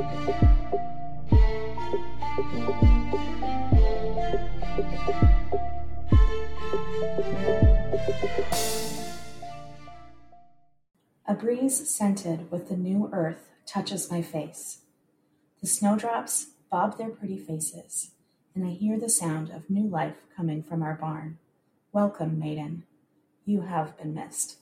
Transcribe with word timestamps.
A 0.00 0.04
breeze 11.38 11.90
scented 11.90 12.50
with 12.50 12.70
the 12.70 12.78
new 12.78 13.10
earth 13.12 13.50
touches 13.66 14.10
my 14.10 14.22
face. 14.22 14.78
The 15.60 15.66
snowdrops 15.66 16.46
bob 16.70 16.96
their 16.96 17.10
pretty 17.10 17.36
faces, 17.36 18.12
and 18.54 18.64
I 18.66 18.70
hear 18.70 18.98
the 18.98 19.10
sound 19.10 19.50
of 19.50 19.68
new 19.68 19.86
life 19.86 20.16
coming 20.34 20.62
from 20.62 20.82
our 20.82 20.94
barn. 20.94 21.36
Welcome, 21.92 22.38
maiden. 22.38 22.84
You 23.44 23.62
have 23.62 23.98
been 23.98 24.14
missed. 24.14 24.56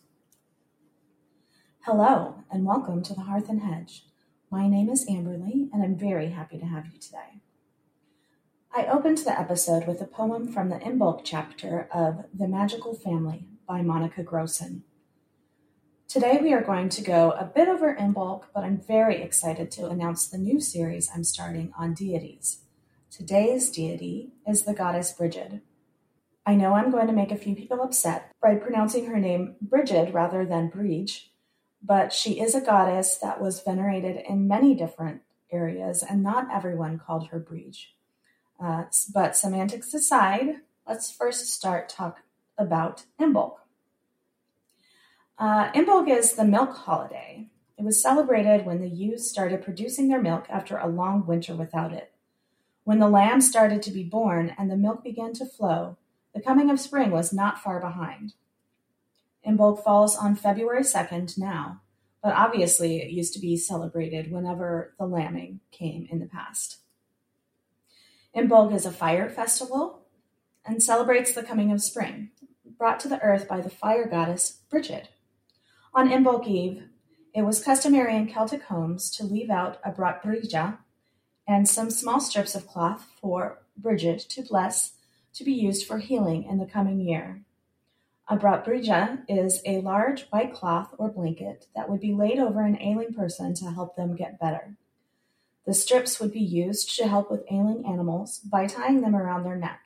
Hello, 1.82 2.42
and 2.50 2.64
welcome 2.64 3.04
to 3.04 3.14
the 3.14 3.20
Hearth 3.20 3.48
and 3.48 3.62
Hedge. 3.62 4.02
My 4.50 4.66
name 4.66 4.88
is 4.88 5.06
Amberly, 5.06 5.68
and 5.74 5.82
I'm 5.82 5.94
very 5.94 6.30
happy 6.30 6.56
to 6.56 6.64
have 6.64 6.86
you 6.86 6.98
today. 6.98 7.42
I 8.74 8.86
opened 8.86 9.18
the 9.18 9.38
episode 9.38 9.86
with 9.86 10.00
a 10.00 10.06
poem 10.06 10.50
from 10.50 10.70
the 10.70 10.78
Imbolc 10.78 11.20
chapter 11.22 11.86
of 11.92 12.24
The 12.32 12.48
Magical 12.48 12.94
Family 12.94 13.44
by 13.66 13.82
Monica 13.82 14.24
Crosson. 14.24 14.84
Today 16.06 16.38
we 16.40 16.54
are 16.54 16.62
going 16.62 16.88
to 16.88 17.02
go 17.02 17.32
a 17.32 17.44
bit 17.44 17.68
over 17.68 17.94
Imbolc, 17.94 18.44
but 18.54 18.64
I'm 18.64 18.80
very 18.80 19.20
excited 19.20 19.70
to 19.72 19.88
announce 19.88 20.26
the 20.26 20.38
new 20.38 20.60
series 20.60 21.10
I'm 21.14 21.24
starting 21.24 21.70
on 21.78 21.92
deities. 21.92 22.60
Today's 23.10 23.68
deity 23.68 24.32
is 24.46 24.62
the 24.62 24.72
goddess 24.72 25.12
Brigid. 25.12 25.60
I 26.46 26.54
know 26.54 26.72
I'm 26.72 26.90
going 26.90 27.08
to 27.08 27.12
make 27.12 27.32
a 27.32 27.36
few 27.36 27.54
people 27.54 27.82
upset 27.82 28.32
by 28.42 28.54
pronouncing 28.54 29.08
her 29.08 29.18
name 29.18 29.56
Brigid 29.60 30.14
rather 30.14 30.46
than 30.46 30.70
Brige, 30.70 31.26
but 31.82 32.12
she 32.12 32.40
is 32.40 32.54
a 32.54 32.60
goddess 32.60 33.16
that 33.18 33.40
was 33.40 33.62
venerated 33.62 34.22
in 34.28 34.48
many 34.48 34.74
different 34.74 35.22
areas, 35.50 36.02
and 36.02 36.22
not 36.22 36.48
everyone 36.52 36.98
called 36.98 37.28
her 37.28 37.40
Brige. 37.40 37.88
Uh, 38.60 38.84
but 39.14 39.36
semantics 39.36 39.94
aside, 39.94 40.56
let's 40.86 41.10
first 41.10 41.48
start 41.48 41.88
talk 41.88 42.18
about 42.56 43.04
Imbolc. 43.20 43.54
Uh, 45.38 45.70
Imbolc 45.72 46.08
is 46.08 46.32
the 46.32 46.44
milk 46.44 46.74
holiday. 46.74 47.46
It 47.76 47.84
was 47.84 48.02
celebrated 48.02 48.66
when 48.66 48.80
the 48.80 48.88
ewes 48.88 49.30
started 49.30 49.62
producing 49.62 50.08
their 50.08 50.20
milk 50.20 50.46
after 50.48 50.76
a 50.76 50.88
long 50.88 51.24
winter 51.24 51.54
without 51.54 51.92
it. 51.92 52.12
When 52.82 52.98
the 52.98 53.08
lambs 53.08 53.48
started 53.48 53.82
to 53.82 53.92
be 53.92 54.02
born 54.02 54.54
and 54.58 54.68
the 54.68 54.76
milk 54.76 55.04
began 55.04 55.32
to 55.34 55.46
flow, 55.46 55.96
the 56.34 56.40
coming 56.40 56.70
of 56.70 56.80
spring 56.80 57.12
was 57.12 57.32
not 57.32 57.62
far 57.62 57.78
behind. 57.78 58.34
Imbolc 59.48 59.82
falls 59.82 60.14
on 60.14 60.36
February 60.36 60.82
2nd 60.82 61.38
now, 61.38 61.80
but 62.22 62.34
obviously 62.34 62.98
it 62.98 63.10
used 63.10 63.32
to 63.32 63.40
be 63.40 63.56
celebrated 63.56 64.30
whenever 64.30 64.94
the 64.98 65.06
lambing 65.06 65.60
came 65.70 66.06
in 66.10 66.18
the 66.18 66.26
past. 66.26 66.80
Imbolc 68.36 68.74
is 68.74 68.84
a 68.84 68.92
fire 68.92 69.30
festival 69.30 70.02
and 70.66 70.82
celebrates 70.82 71.32
the 71.32 71.42
coming 71.42 71.72
of 71.72 71.82
spring, 71.82 72.30
brought 72.76 73.00
to 73.00 73.08
the 73.08 73.22
earth 73.22 73.48
by 73.48 73.62
the 73.62 73.70
fire 73.70 74.06
goddess 74.06 74.60
Brigid. 74.68 75.08
On 75.94 76.10
Imbolc 76.10 76.46
Eve, 76.46 76.82
it 77.34 77.42
was 77.42 77.64
customary 77.64 78.16
in 78.16 78.28
Celtic 78.28 78.64
homes 78.64 79.10
to 79.12 79.24
leave 79.24 79.48
out 79.48 79.78
a 79.82 79.90
brat 79.90 80.22
and 81.46 81.66
some 81.66 81.90
small 81.90 82.20
strips 82.20 82.54
of 82.54 82.66
cloth 82.66 83.06
for 83.18 83.62
Brigid 83.78 84.18
to 84.28 84.42
bless 84.42 84.92
to 85.32 85.44
be 85.44 85.52
used 85.52 85.86
for 85.86 85.98
healing 85.98 86.44
in 86.44 86.58
the 86.58 86.66
coming 86.66 87.00
year. 87.00 87.44
A 88.30 88.36
brat 88.36 88.64
brija 88.64 89.22
is 89.26 89.62
a 89.64 89.80
large 89.80 90.24
white 90.24 90.52
cloth 90.52 90.94
or 90.98 91.08
blanket 91.08 91.66
that 91.74 91.88
would 91.88 92.00
be 92.00 92.12
laid 92.12 92.38
over 92.38 92.60
an 92.60 92.80
ailing 92.80 93.14
person 93.14 93.54
to 93.54 93.70
help 93.70 93.96
them 93.96 94.16
get 94.16 94.38
better. 94.38 94.74
The 95.64 95.72
strips 95.72 96.20
would 96.20 96.32
be 96.32 96.40
used 96.40 96.94
to 96.96 97.08
help 97.08 97.30
with 97.30 97.44
ailing 97.50 97.86
animals 97.86 98.38
by 98.38 98.66
tying 98.66 99.00
them 99.00 99.16
around 99.16 99.44
their 99.44 99.56
neck. 99.56 99.80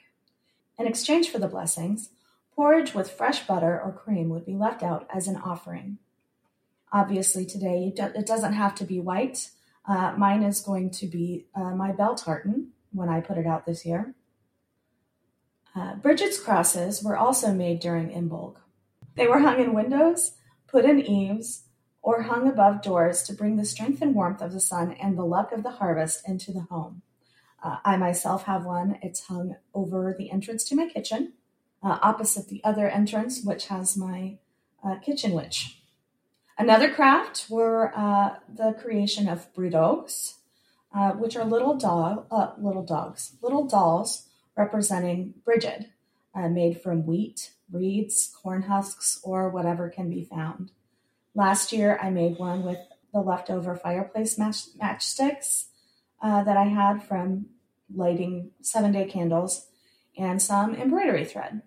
In 0.76 0.88
exchange 0.88 1.28
for 1.28 1.38
the 1.38 1.48
blessings, 1.48 2.10
Porridge 2.54 2.94
with 2.94 3.10
fresh 3.10 3.46
butter 3.46 3.80
or 3.80 3.92
cream 3.92 4.28
would 4.28 4.44
be 4.44 4.54
left 4.54 4.82
out 4.82 5.08
as 5.14 5.26
an 5.26 5.36
offering. 5.36 5.98
Obviously, 6.92 7.46
today 7.46 7.92
it 7.96 8.26
doesn't 8.26 8.52
have 8.52 8.74
to 8.74 8.84
be 8.84 9.00
white. 9.00 9.50
Uh, 9.88 10.14
mine 10.16 10.42
is 10.42 10.60
going 10.60 10.90
to 10.90 11.06
be 11.06 11.46
uh, 11.54 11.74
my 11.74 11.92
bell 11.92 12.14
tartan 12.14 12.68
when 12.92 13.08
I 13.08 13.20
put 13.20 13.38
it 13.38 13.46
out 13.46 13.66
this 13.66 13.86
year. 13.86 14.14
Uh, 15.74 15.94
Brigid's 15.96 16.38
crosses 16.38 17.02
were 17.02 17.16
also 17.16 17.52
made 17.52 17.80
during 17.80 18.10
Imbolc. 18.10 18.56
They 19.14 19.26
were 19.26 19.40
hung 19.40 19.60
in 19.60 19.74
windows, 19.74 20.32
put 20.66 20.84
in 20.84 21.00
eaves, 21.00 21.64
or 22.02 22.22
hung 22.22 22.48
above 22.48 22.82
doors 22.82 23.22
to 23.24 23.32
bring 23.32 23.56
the 23.56 23.64
strength 23.64 24.02
and 24.02 24.14
warmth 24.14 24.42
of 24.42 24.52
the 24.52 24.60
sun 24.60 24.92
and 24.92 25.16
the 25.16 25.24
luck 25.24 25.52
of 25.52 25.62
the 25.62 25.70
harvest 25.70 26.28
into 26.28 26.52
the 26.52 26.66
home. 26.70 27.02
Uh, 27.62 27.76
I 27.84 27.96
myself 27.96 28.44
have 28.44 28.64
one. 28.64 28.98
It's 29.02 29.26
hung 29.26 29.56
over 29.72 30.14
the 30.18 30.30
entrance 30.30 30.64
to 30.64 30.74
my 30.74 30.88
kitchen 30.88 31.34
uh, 31.82 31.98
opposite 32.02 32.48
the 32.48 32.62
other 32.64 32.88
entrance, 32.88 33.42
which 33.42 33.66
has 33.66 33.96
my 33.96 34.38
uh, 34.84 34.96
kitchen 34.98 35.32
witch. 35.32 35.78
Another 36.58 36.92
craft 36.92 37.46
were 37.50 37.92
uh, 37.96 38.36
the 38.48 38.72
creation 38.74 39.28
of 39.28 39.52
brideogs, 39.54 40.34
uh, 40.94 41.12
which 41.12 41.36
are 41.36 41.44
little 41.44 41.76
dog, 41.76 42.26
little 42.58 42.84
dogs, 42.84 43.32
little 43.42 43.66
dolls 43.66 44.28
representing 44.56 45.34
Brigid, 45.44 45.90
uh, 46.34 46.48
made 46.48 46.80
from 46.80 47.06
wheat, 47.06 47.52
reeds, 47.70 48.34
corn 48.42 48.62
husks, 48.62 49.20
or 49.22 49.48
whatever 49.50 49.88
can 49.88 50.10
be 50.10 50.24
found. 50.24 50.70
Last 51.34 51.72
year, 51.72 51.98
I 52.02 52.10
made 52.10 52.38
one 52.38 52.62
with 52.62 52.78
the 53.12 53.20
leftover 53.20 53.76
fireplace 53.76 54.38
match- 54.38 54.76
matchsticks 54.78 55.66
that 56.22 56.56
I 56.56 56.64
had 56.64 57.02
from 57.02 57.46
lighting 57.94 58.50
seven 58.60 58.92
day 58.92 59.04
candles 59.06 59.66
and 60.16 60.40
some 60.40 60.74
embroidery 60.74 61.24
thread. 61.24 61.62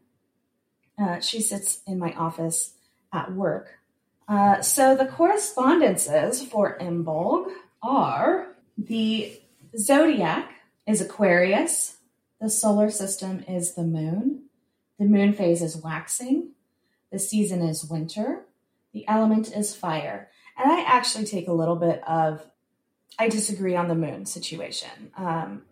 Uh, 0.97 1.19
she 1.19 1.41
sits 1.41 1.81
in 1.88 2.00
my 2.00 2.13
office 2.13 2.74
at 3.12 3.34
work. 3.34 3.79
Uh, 4.28 4.62
so 4.62 4.95
the 4.95 5.06
correspondences 5.06 6.44
for 6.44 6.78
Imbolc 6.79 7.51
are 7.84 8.56
the 8.78 9.40
zodiac 9.78 10.51
is 10.88 11.01
Aquarius, 11.01 11.97
the 12.45 12.51
solar 12.51 12.91
system 12.91 13.44
is 13.47 13.73
the 13.73 13.83
moon, 13.83 14.44
the 15.00 15.06
moon 15.06 15.33
phase 15.33 15.63
is 15.63 15.75
waxing, 15.75 16.51
the 17.11 17.17
season 17.17 17.63
is 17.63 17.83
winter, 17.83 18.45
the 18.94 19.07
element 19.07 19.51
is 19.51 19.75
fire. 19.75 20.29
And 20.56 20.72
I 20.72 20.81
actually 20.81 21.25
take 21.25 21.47
a 21.47 21.53
little 21.53 21.75
bit 21.75 22.07
of, 22.07 22.45
I 23.17 23.29
disagree 23.29 23.75
on 23.75 23.88
the 23.88 23.95
moon 23.95 24.28
situation. 24.28 25.11
Um, 25.17 25.63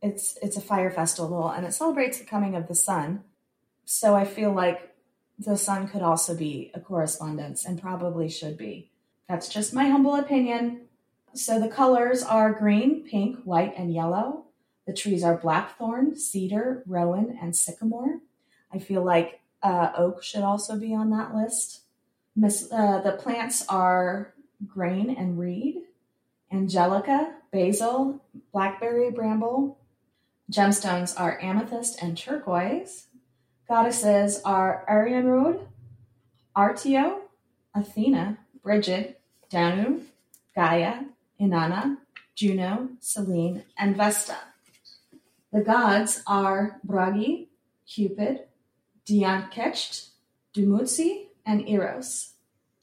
it's 0.00 0.38
it's 0.40 0.56
a 0.56 0.62
fire 0.62 0.90
festival 0.90 1.50
and 1.50 1.66
it 1.66 1.74
celebrates 1.74 2.18
the 2.18 2.24
coming 2.24 2.54
of 2.54 2.68
the 2.68 2.74
sun 2.74 3.24
so 3.84 4.14
I 4.14 4.24
feel 4.24 4.52
like 4.52 4.94
the 5.38 5.58
sun 5.58 5.88
could 5.88 6.00
also 6.00 6.34
be 6.34 6.70
a 6.72 6.80
correspondence 6.80 7.66
and 7.66 7.80
probably 7.80 8.30
should 8.30 8.56
be. 8.56 8.90
That's 9.28 9.48
just 9.48 9.74
my 9.74 9.88
humble 9.88 10.14
opinion. 10.14 10.86
So 11.34 11.60
the 11.60 11.68
colors 11.68 12.22
are 12.22 12.54
green, 12.54 13.06
pink, 13.06 13.40
white, 13.44 13.74
and 13.76 13.92
yellow. 13.92 14.43
The 14.86 14.92
trees 14.92 15.24
are 15.24 15.36
blackthorn, 15.36 16.16
cedar, 16.16 16.82
rowan, 16.86 17.38
and 17.40 17.56
sycamore. 17.56 18.20
I 18.72 18.78
feel 18.78 19.02
like 19.02 19.40
uh, 19.62 19.92
oak 19.96 20.22
should 20.22 20.42
also 20.42 20.78
be 20.78 20.94
on 20.94 21.10
that 21.10 21.34
list. 21.34 21.80
Miss, 22.36 22.70
uh, 22.70 23.00
the 23.00 23.12
plants 23.12 23.64
are 23.68 24.34
grain 24.66 25.10
and 25.10 25.38
reed, 25.38 25.82
angelica, 26.52 27.34
basil, 27.50 28.20
blackberry 28.52 29.10
bramble. 29.10 29.78
Gemstones 30.50 31.18
are 31.18 31.40
amethyst 31.40 32.02
and 32.02 32.18
turquoise. 32.18 33.06
Goddesses 33.66 34.42
are 34.44 34.84
Arianrhod, 34.90 35.66
Artio, 36.54 37.20
Athena, 37.74 38.38
Brigid, 38.62 39.16
Danu, 39.48 40.02
Gaia, 40.54 41.04
Inanna, 41.40 41.98
Juno, 42.34 42.90
Selene, 43.00 43.64
and 43.78 43.96
Vesta. 43.96 44.36
The 45.54 45.60
gods 45.60 46.20
are 46.26 46.80
Bragi, 46.82 47.48
Cupid, 47.86 48.40
Dian 49.04 49.48
Cecht, 49.52 50.08
Dumuzi, 50.52 51.26
and 51.46 51.68
Eros. 51.68 52.32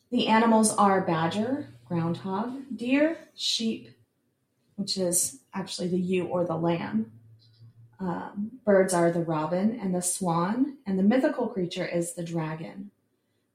The 0.10 0.28
animals 0.28 0.74
are 0.78 1.02
badger, 1.02 1.68
groundhog, 1.86 2.62
deer, 2.74 3.18
sheep, 3.36 3.90
which 4.78 4.98
is 4.98 5.42
actually 5.54 5.90
the 5.90 6.00
ewe 6.00 6.26
or 6.26 6.46
the 6.46 6.56
lamb, 6.56 7.12
um, 8.00 8.52
birds 8.64 8.94
are 8.94 9.12
the 9.12 9.20
robin 9.20 9.78
and 9.78 9.94
the 9.94 10.02
swan, 10.02 10.78
and 10.86 10.98
the 10.98 11.04
mythical 11.04 11.48
creature 11.48 11.86
is 11.86 12.14
the 12.14 12.24
dragon. 12.24 12.90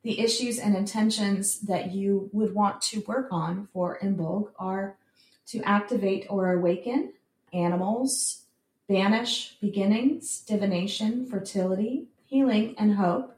The 0.02 0.20
issues 0.20 0.58
and 0.58 0.76
intentions 0.76 1.60
that 1.60 1.92
you 1.92 2.28
would 2.34 2.54
want 2.54 2.82
to 2.82 3.02
work 3.08 3.28
on 3.30 3.68
for 3.72 3.98
Imbolc 4.02 4.50
are 4.58 4.98
to 5.46 5.62
activate 5.62 6.26
or 6.28 6.52
awaken 6.52 7.14
animals, 7.54 8.42
banish 8.88 9.56
beginnings, 9.60 10.40
divination, 10.40 11.26
fertility, 11.26 12.06
healing, 12.24 12.74
and 12.78 12.96
hope, 12.96 13.36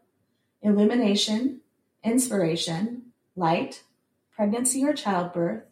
illumination, 0.62 1.60
inspiration, 2.04 3.02
light, 3.36 3.82
pregnancy 4.34 4.84
or 4.84 4.92
childbirth, 4.92 5.64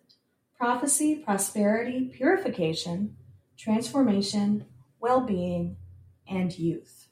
prophecy, 0.57 1.17
prosperity, 1.17 2.11
purification, 2.13 3.17
transformation, 3.57 4.65
well 5.01 5.21
being, 5.21 5.77
and 6.29 6.59
youth. 6.59 7.09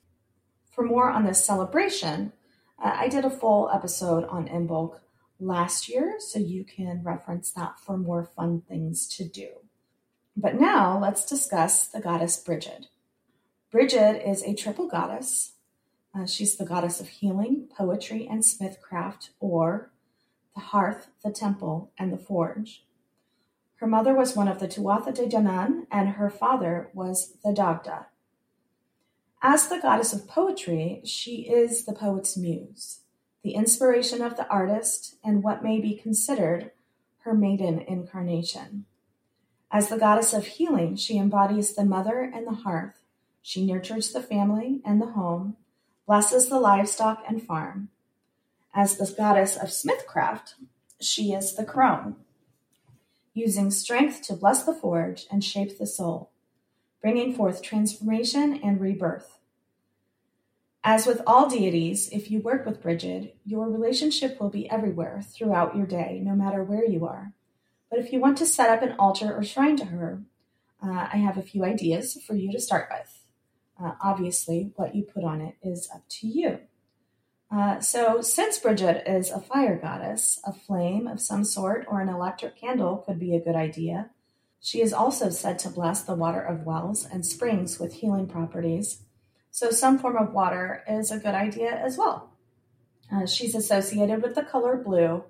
For 0.70 0.84
more 0.84 1.10
on 1.10 1.24
this 1.24 1.44
celebration, 1.44 2.32
uh, 2.82 2.96
I 2.96 3.08
did 3.08 3.24
a 3.24 3.30
full 3.30 3.70
episode 3.72 4.24
on 4.24 4.48
Imbolc 4.48 4.98
last 5.38 5.88
year, 5.88 6.16
so 6.18 6.38
you 6.38 6.64
can 6.64 7.02
reference 7.04 7.52
that 7.52 7.78
for 7.78 7.96
more 7.96 8.24
fun 8.24 8.62
things 8.68 9.06
to 9.16 9.24
do. 9.24 9.48
But 10.36 10.60
now 10.60 10.98
let's 10.98 11.24
discuss 11.24 11.86
the 11.86 12.00
goddess 12.00 12.36
Brigid. 12.36 12.88
Brigid 13.70 14.22
is 14.24 14.42
a 14.42 14.54
triple 14.54 14.88
goddess. 14.88 15.52
Uh, 16.14 16.26
she's 16.26 16.56
the 16.56 16.64
goddess 16.64 17.00
of 17.00 17.08
healing, 17.08 17.68
poetry, 17.76 18.26
and 18.28 18.42
smithcraft, 18.42 19.30
or 19.40 19.90
the 20.54 20.60
hearth, 20.60 21.08
the 21.24 21.32
temple, 21.32 21.92
and 21.98 22.12
the 22.12 22.18
forge. 22.18 22.84
Her 23.76 23.86
mother 23.86 24.14
was 24.14 24.36
one 24.36 24.48
of 24.48 24.60
the 24.60 24.68
Tuatha 24.68 25.12
De 25.12 25.26
Danann, 25.26 25.86
and 25.90 26.10
her 26.10 26.30
father 26.30 26.88
was 26.94 27.34
the 27.44 27.52
Dagda. 27.52 28.06
As 29.42 29.68
the 29.68 29.78
goddess 29.80 30.12
of 30.12 30.28
poetry, 30.28 31.02
she 31.04 31.42
is 31.42 31.84
the 31.84 31.92
poet's 31.92 32.36
muse, 32.36 33.00
the 33.42 33.54
inspiration 33.54 34.22
of 34.22 34.36
the 34.36 34.48
artist, 34.48 35.16
and 35.22 35.42
what 35.42 35.62
may 35.62 35.80
be 35.80 35.96
considered 35.96 36.70
her 37.24 37.34
maiden 37.34 37.78
incarnation. 37.80 38.86
As 39.74 39.88
the 39.88 39.98
goddess 39.98 40.32
of 40.32 40.46
healing, 40.46 40.94
she 40.94 41.18
embodies 41.18 41.74
the 41.74 41.84
mother 41.84 42.20
and 42.20 42.46
the 42.46 42.62
hearth. 42.62 43.02
She 43.42 43.66
nurtures 43.66 44.12
the 44.12 44.22
family 44.22 44.80
and 44.84 45.02
the 45.02 45.06
home, 45.06 45.56
blesses 46.06 46.48
the 46.48 46.60
livestock 46.60 47.24
and 47.28 47.42
farm. 47.42 47.88
As 48.72 48.96
the 48.96 49.12
goddess 49.18 49.56
of 49.56 49.70
smithcraft, 49.70 50.54
she 51.00 51.32
is 51.32 51.56
the 51.56 51.64
crone, 51.64 52.14
using 53.32 53.72
strength 53.72 54.22
to 54.28 54.34
bless 54.34 54.62
the 54.62 54.72
forge 54.72 55.26
and 55.28 55.42
shape 55.42 55.76
the 55.76 55.88
soul, 55.88 56.30
bringing 57.02 57.34
forth 57.34 57.60
transformation 57.60 58.60
and 58.62 58.80
rebirth. 58.80 59.38
As 60.84 61.04
with 61.04 61.20
all 61.26 61.48
deities, 61.48 62.08
if 62.12 62.30
you 62.30 62.38
work 62.38 62.64
with 62.64 62.80
Brigid, 62.80 63.32
your 63.44 63.68
relationship 63.68 64.40
will 64.40 64.50
be 64.50 64.70
everywhere 64.70 65.20
throughout 65.20 65.74
your 65.74 65.86
day, 65.86 66.20
no 66.22 66.36
matter 66.36 66.62
where 66.62 66.84
you 66.84 67.04
are. 67.06 67.32
But 67.94 68.04
if 68.04 68.12
you 68.12 68.18
want 68.18 68.38
to 68.38 68.46
set 68.46 68.70
up 68.70 68.82
an 68.82 68.96
altar 68.98 69.32
or 69.32 69.44
shrine 69.44 69.76
to 69.76 69.84
her, 69.84 70.20
uh, 70.82 71.08
I 71.12 71.18
have 71.18 71.38
a 71.38 71.42
few 71.42 71.64
ideas 71.64 72.20
for 72.26 72.34
you 72.34 72.50
to 72.50 72.58
start 72.58 72.88
with. 72.90 73.22
Uh, 73.80 73.92
obviously, 74.02 74.72
what 74.74 74.96
you 74.96 75.04
put 75.04 75.22
on 75.22 75.40
it 75.40 75.54
is 75.62 75.88
up 75.94 76.02
to 76.08 76.26
you. 76.26 76.58
Uh, 77.52 77.78
so, 77.78 78.20
since 78.20 78.58
Brigid 78.58 79.04
is 79.06 79.30
a 79.30 79.38
fire 79.38 79.78
goddess, 79.78 80.40
a 80.44 80.52
flame 80.52 81.06
of 81.06 81.20
some 81.20 81.44
sort 81.44 81.86
or 81.86 82.00
an 82.00 82.08
electric 82.08 82.60
candle 82.60 82.96
could 82.96 83.20
be 83.20 83.36
a 83.36 83.40
good 83.40 83.54
idea. 83.54 84.10
She 84.60 84.80
is 84.80 84.92
also 84.92 85.30
said 85.30 85.60
to 85.60 85.70
bless 85.70 86.02
the 86.02 86.16
water 86.16 86.40
of 86.40 86.66
wells 86.66 87.06
and 87.06 87.24
springs 87.24 87.78
with 87.78 87.94
healing 87.94 88.26
properties. 88.26 89.02
So, 89.52 89.70
some 89.70 90.00
form 90.00 90.16
of 90.16 90.34
water 90.34 90.82
is 90.88 91.12
a 91.12 91.20
good 91.20 91.36
idea 91.36 91.70
as 91.70 91.96
well. 91.96 92.32
Uh, 93.12 93.24
she's 93.24 93.54
associated 93.54 94.20
with 94.20 94.34
the 94.34 94.42
color 94.42 94.76
blue, 94.76 95.22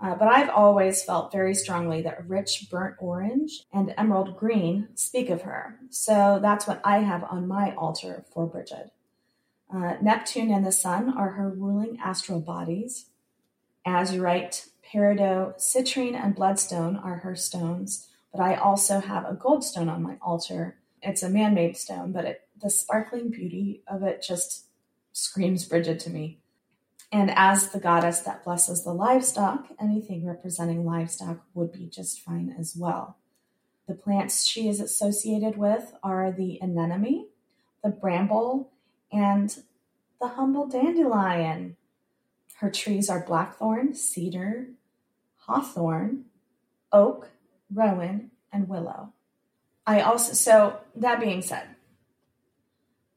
uh, 0.00 0.14
but 0.14 0.28
I've 0.28 0.50
always 0.50 1.02
felt 1.02 1.32
very 1.32 1.54
strongly 1.54 2.02
that 2.02 2.28
rich 2.28 2.68
burnt 2.70 2.96
orange 3.00 3.64
and 3.72 3.94
emerald 3.96 4.36
green 4.36 4.88
speak 4.94 5.28
of 5.30 5.42
her. 5.42 5.78
So, 5.90 6.38
that's 6.40 6.66
what 6.66 6.80
I 6.84 6.98
have 6.98 7.24
on 7.24 7.48
my 7.48 7.74
altar 7.74 8.24
for 8.32 8.46
Brigid. 8.46 8.90
Uh, 9.72 9.94
Neptune 10.00 10.50
and 10.50 10.64
the 10.64 10.72
Sun 10.72 11.12
are 11.16 11.30
her 11.30 11.50
ruling 11.50 11.98
astral 12.02 12.40
bodies. 12.40 13.06
Azurite, 13.86 14.68
peridot, 14.82 15.58
citrine, 15.58 16.14
and 16.14 16.34
bloodstone 16.34 16.96
are 16.96 17.18
her 17.18 17.36
stones, 17.36 18.08
but 18.32 18.40
I 18.40 18.54
also 18.54 19.00
have 19.00 19.24
a 19.24 19.34
gold 19.34 19.64
stone 19.64 19.88
on 19.88 20.02
my 20.02 20.16
altar. 20.22 20.78
It's 21.02 21.22
a 21.22 21.28
man 21.28 21.54
made 21.54 21.76
stone, 21.76 22.12
but 22.12 22.24
it, 22.24 22.48
the 22.60 22.70
sparkling 22.70 23.30
beauty 23.30 23.82
of 23.86 24.02
it 24.02 24.24
just 24.26 24.66
screams 25.12 25.64
Brigid 25.64 26.00
to 26.00 26.10
me. 26.10 26.38
And 27.10 27.30
as 27.34 27.70
the 27.70 27.80
goddess 27.80 28.20
that 28.20 28.44
blesses 28.44 28.84
the 28.84 28.92
livestock, 28.92 29.68
anything 29.80 30.26
representing 30.26 30.84
livestock 30.84 31.38
would 31.54 31.72
be 31.72 31.86
just 31.86 32.20
fine 32.20 32.54
as 32.58 32.76
well. 32.76 33.16
The 33.86 33.94
plants 33.94 34.44
she 34.44 34.68
is 34.68 34.80
associated 34.80 35.56
with 35.56 35.94
are 36.02 36.30
the 36.30 36.58
anemone, 36.60 37.28
the 37.82 37.88
bramble, 37.88 38.70
and 39.10 39.56
the 40.20 40.28
humble 40.28 40.66
dandelion. 40.66 41.76
Her 42.56 42.70
trees 42.70 43.08
are 43.08 43.24
blackthorn, 43.24 43.94
cedar, 43.94 44.68
hawthorn, 45.36 46.26
oak, 46.92 47.30
rowan, 47.72 48.30
and 48.52 48.68
willow. 48.68 49.14
I 49.86 50.02
also, 50.02 50.34
so 50.34 50.80
that 50.96 51.20
being 51.20 51.40
said, 51.40 51.66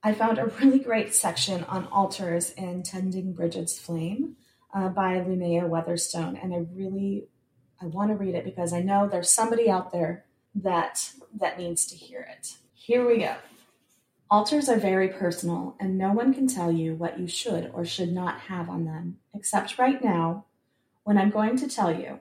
I 0.04 0.14
found 0.14 0.40
a 0.40 0.48
really 0.48 0.80
great 0.80 1.14
section 1.14 1.64
on 1.66 1.88
altars 1.88 2.52
in 2.52 2.82
Tending 2.82 3.34
Brigid's 3.34 3.78
Flame 3.78 4.36
uh, 4.74 4.90
by 4.90 5.20
Lunaea 5.20 5.70
Weatherstone, 5.70 6.38
and 6.42 6.54
I 6.54 6.66
really 6.74 7.28
I 7.80 7.86
want 7.86 8.10
to 8.10 8.16
read 8.16 8.36
it 8.36 8.46
because 8.46 8.74
I 8.74 8.82
know 8.82 9.08
there's 9.08 9.32
somebody 9.32 9.70
out 9.70 9.92
there 9.92 10.26
that 10.56 11.12
that 11.40 11.60
needs 11.60 11.86
to 11.88 11.96
hear 11.96 12.28
it. 12.36 12.56
Here 12.74 13.06
we 13.06 13.20
go. 13.20 13.36
Altars 14.30 14.70
are 14.70 14.78
very 14.78 15.10
personal, 15.10 15.76
and 15.80 15.98
no 15.98 16.14
one 16.14 16.34
can 16.34 16.48
tell 16.48 16.72
you 16.72 16.96
what 16.96 17.20
you 17.20 17.28
should 17.28 17.70
or 17.74 17.86
should 17.86 18.12
not 18.12 18.40
have 18.42 18.70
on 18.70 18.86
them, 18.86 19.18
except 19.36 19.78
right 19.78 20.04
now, 20.04 20.46
when 21.04 21.18
I'm 21.18 21.30
going 21.30 21.58
to 21.58 21.68
tell 21.68 21.94
you 21.94 22.20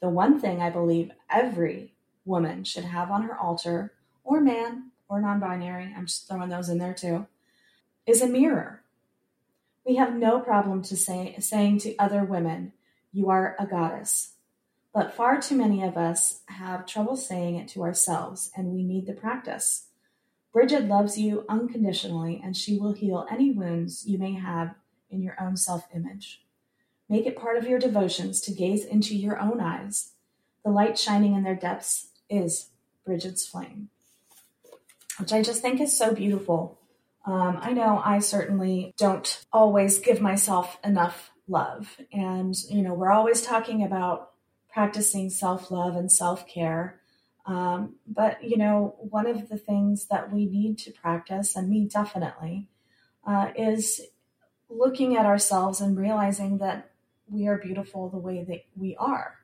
the 0.00 0.10
one 0.10 0.38
thing 0.38 0.60
I 0.60 0.70
believe 0.70 1.10
every 1.28 1.94
woman 2.24 2.62
should 2.62 2.84
have 2.84 3.10
on 3.10 3.22
her 3.22 3.36
altar, 3.36 3.94
or 4.22 4.40
man, 4.40 4.89
or 5.10 5.20
non 5.20 5.40
binary, 5.40 5.92
I'm 5.94 6.06
just 6.06 6.26
throwing 6.26 6.48
those 6.48 6.70
in 6.70 6.78
there 6.78 6.94
too, 6.94 7.26
is 8.06 8.22
a 8.22 8.26
mirror. 8.26 8.82
We 9.84 9.96
have 9.96 10.14
no 10.14 10.40
problem 10.40 10.82
to 10.84 10.96
say, 10.96 11.34
saying 11.40 11.80
to 11.80 11.96
other 11.96 12.24
women, 12.24 12.72
You 13.12 13.28
are 13.28 13.56
a 13.58 13.66
goddess. 13.66 14.34
But 14.94 15.14
far 15.14 15.40
too 15.40 15.56
many 15.56 15.82
of 15.82 15.96
us 15.96 16.40
have 16.46 16.86
trouble 16.86 17.16
saying 17.16 17.56
it 17.56 17.68
to 17.68 17.82
ourselves, 17.82 18.50
and 18.56 18.68
we 18.68 18.82
need 18.82 19.06
the 19.06 19.12
practice. 19.12 19.88
Brigid 20.52 20.88
loves 20.88 21.18
you 21.18 21.44
unconditionally, 21.48 22.40
and 22.42 22.56
she 22.56 22.78
will 22.78 22.92
heal 22.92 23.26
any 23.30 23.52
wounds 23.52 24.06
you 24.06 24.18
may 24.18 24.34
have 24.34 24.74
in 25.10 25.22
your 25.22 25.36
own 25.40 25.56
self 25.56 25.86
image. 25.94 26.42
Make 27.08 27.26
it 27.26 27.36
part 27.36 27.56
of 27.56 27.66
your 27.66 27.78
devotions 27.78 28.40
to 28.42 28.52
gaze 28.52 28.84
into 28.84 29.16
your 29.16 29.40
own 29.40 29.60
eyes. 29.60 30.12
The 30.64 30.70
light 30.70 30.98
shining 30.98 31.34
in 31.34 31.42
their 31.42 31.56
depths 31.56 32.08
is 32.28 32.70
Brigid's 33.04 33.46
flame, 33.46 33.88
which 35.18 35.32
I 35.32 35.42
just 35.42 35.62
think 35.62 35.80
is 35.80 35.96
so 35.96 36.14
beautiful. 36.14 36.78
Um, 37.26 37.58
I 37.60 37.72
know 37.72 38.00
I 38.02 38.20
certainly 38.20 38.94
don't 38.96 39.44
always 39.52 39.98
give 39.98 40.20
myself 40.20 40.78
enough 40.82 41.30
love. 41.48 41.96
And, 42.12 42.54
you 42.70 42.82
know, 42.82 42.94
we're 42.94 43.12
always 43.12 43.42
talking 43.42 43.82
about 43.82 44.30
practicing 44.72 45.30
self 45.30 45.70
love 45.70 45.96
and 45.96 46.10
self 46.10 46.46
care. 46.46 47.00
Um, 47.46 47.96
but, 48.06 48.42
you 48.44 48.56
know, 48.56 48.96
one 48.98 49.26
of 49.26 49.48
the 49.48 49.58
things 49.58 50.06
that 50.06 50.32
we 50.32 50.46
need 50.46 50.78
to 50.78 50.92
practice, 50.92 51.56
and 51.56 51.68
me 51.68 51.86
definitely, 51.86 52.68
uh, 53.26 53.48
is 53.56 54.00
looking 54.68 55.16
at 55.16 55.26
ourselves 55.26 55.80
and 55.80 55.98
realizing 55.98 56.58
that 56.58 56.90
we 57.28 57.46
are 57.46 57.58
beautiful 57.58 58.08
the 58.08 58.18
way 58.18 58.44
that 58.44 58.64
we 58.76 58.96
are. 58.96 59.34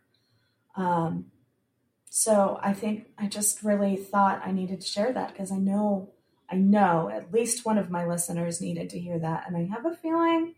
Um, 0.77 1.27
so 2.09 2.59
I 2.63 2.73
think 2.73 3.09
I 3.19 3.27
just 3.27 3.63
really 3.63 3.97
thought 3.97 4.43
I 4.45 4.53
needed 4.53 4.81
to 4.81 4.87
share 4.87 5.13
that 5.13 5.33
because 5.33 5.53
I 5.53 5.57
know, 5.57 6.11
I 6.51 6.57
know 6.57 7.11
at 7.13 7.33
least 7.33 7.65
one 7.65 7.79
of 7.79 7.91
my 7.91 8.07
listeners 8.07 8.61
needed 8.61 8.91
to 8.91 8.99
hear 8.99 9.19
that. 9.19 9.45
And 9.47 9.57
I 9.57 9.65
have 9.65 9.85
a 9.85 9.95
feeling 9.95 10.55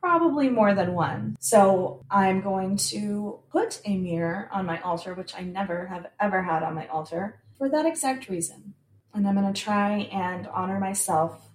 probably 0.00 0.48
more 0.48 0.74
than 0.74 0.94
one. 0.94 1.36
So 1.40 2.04
I'm 2.10 2.40
going 2.40 2.76
to 2.76 3.40
put 3.50 3.80
a 3.84 3.96
mirror 3.96 4.48
on 4.52 4.66
my 4.66 4.80
altar, 4.80 5.14
which 5.14 5.34
I 5.36 5.40
never 5.42 5.86
have 5.86 6.06
ever 6.20 6.42
had 6.42 6.62
on 6.62 6.74
my 6.74 6.86
altar, 6.88 7.40
for 7.58 7.68
that 7.68 7.86
exact 7.86 8.28
reason. 8.28 8.74
And 9.14 9.26
I'm 9.26 9.34
going 9.34 9.52
to 9.52 9.60
try 9.60 10.08
and 10.12 10.46
honor 10.46 10.78
myself 10.78 11.48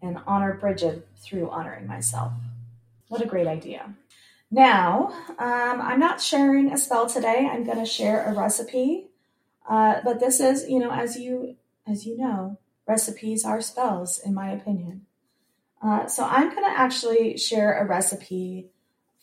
and 0.00 0.18
honor 0.26 0.54
Brigid 0.54 1.02
through 1.16 1.50
honoring 1.50 1.86
myself. 1.86 2.32
What 3.08 3.22
a 3.22 3.26
great 3.26 3.46
idea. 3.46 3.94
Now, 4.50 5.12
um, 5.38 5.80
I'm 5.80 6.00
not 6.00 6.20
sharing 6.20 6.72
a 6.72 6.78
spell 6.78 7.06
today. 7.06 7.48
I'm 7.50 7.64
going 7.64 7.78
to 7.78 7.86
share 7.86 8.24
a 8.24 8.34
recipe. 8.34 9.08
Uh, 9.68 10.00
but 10.02 10.20
this 10.20 10.40
is, 10.40 10.68
you 10.68 10.78
know, 10.78 10.90
as 10.90 11.16
you 11.16 11.56
as 11.86 12.06
you 12.06 12.16
know, 12.18 12.58
recipes 12.86 13.44
are 13.44 13.60
spells, 13.60 14.18
in 14.18 14.34
my 14.34 14.50
opinion. 14.50 15.06
Uh, 15.82 16.06
so 16.06 16.24
I'm 16.24 16.50
going 16.50 16.64
to 16.64 16.78
actually 16.78 17.36
share 17.38 17.78
a 17.78 17.86
recipe 17.86 18.70